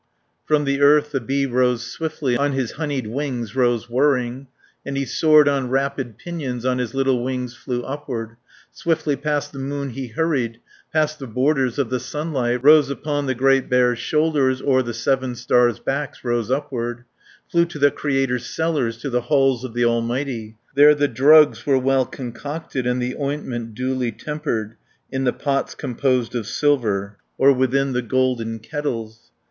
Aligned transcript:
From 0.45 0.63
the 0.65 0.81
earth 0.81 1.11
the 1.11 1.21
bee 1.21 1.45
rose 1.45 1.85
swiftly, 1.85 2.35
On 2.35 2.53
his 2.53 2.71
honeyed 2.71 3.05
wings 3.05 3.55
rose 3.55 3.87
whirring, 3.87 4.47
And 4.83 4.97
he 4.97 5.05
soared 5.05 5.47
on 5.47 5.69
rapid 5.69 6.17
pinions, 6.17 6.65
On 6.65 6.79
his 6.79 6.95
little 6.95 7.23
wings 7.23 7.55
flew 7.55 7.83
upward. 7.83 8.29
510 8.71 8.71
Swiftly 8.71 9.15
past 9.15 9.51
the 9.51 9.59
moon 9.59 9.91
he 9.91 10.07
hurried, 10.07 10.59
Past 10.91 11.19
the 11.19 11.27
borders 11.27 11.77
of 11.77 11.91
the 11.91 11.99
sunlight, 11.99 12.63
Rose 12.63 12.89
upon 12.89 13.27
the 13.27 13.35
Great 13.35 13.69
Bear's 13.69 13.99
shoulders, 13.99 14.59
O'er 14.59 14.81
the 14.81 14.95
Seven 14.95 15.35
Stars' 15.35 15.77
backs 15.77 16.23
rose 16.23 16.49
upward, 16.49 17.03
Flew 17.51 17.65
to 17.65 17.77
the 17.77 17.91
Creator's 17.91 18.47
cellars, 18.47 18.97
To 19.03 19.11
the 19.11 19.21
halls 19.21 19.63
of 19.63 19.75
the 19.75 19.85
Almighty. 19.85 20.57
There 20.73 20.95
the 20.95 21.07
drugs 21.07 21.67
were 21.67 21.77
well 21.77 22.07
concocted, 22.07 22.87
And 22.87 22.99
the 22.99 23.15
ointment 23.17 23.75
duly 23.75 24.11
tempered 24.11 24.77
In 25.11 25.25
the 25.25 25.31
pots 25.33 25.75
composed 25.75 26.33
of 26.33 26.47
silver, 26.47 27.19
Or 27.37 27.53
within 27.53 27.93
the 27.93 28.01
golden 28.01 28.57
kettles. 28.57 29.29